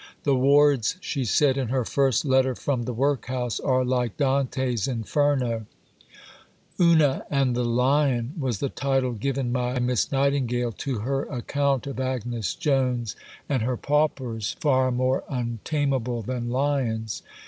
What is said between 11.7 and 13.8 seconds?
of Agnes Jones and her